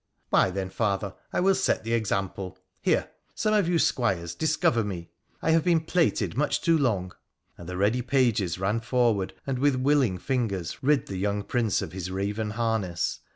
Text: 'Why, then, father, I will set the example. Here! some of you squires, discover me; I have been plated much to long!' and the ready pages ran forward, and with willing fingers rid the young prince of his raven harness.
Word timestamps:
'Why, 0.31 0.49
then, 0.49 0.71
father, 0.71 1.13
I 1.31 1.41
will 1.41 1.53
set 1.53 1.83
the 1.83 1.93
example. 1.93 2.57
Here! 2.81 3.11
some 3.35 3.53
of 3.53 3.69
you 3.69 3.77
squires, 3.77 4.33
discover 4.33 4.83
me; 4.83 5.11
I 5.43 5.51
have 5.51 5.63
been 5.63 5.81
plated 5.81 6.35
much 6.35 6.59
to 6.61 6.75
long!' 6.75 7.11
and 7.59 7.69
the 7.69 7.77
ready 7.77 8.01
pages 8.01 8.57
ran 8.57 8.79
forward, 8.79 9.35
and 9.45 9.59
with 9.59 9.75
willing 9.75 10.17
fingers 10.17 10.81
rid 10.81 11.05
the 11.05 11.17
young 11.17 11.43
prince 11.43 11.83
of 11.83 11.91
his 11.91 12.09
raven 12.09 12.49
harness. 12.49 13.19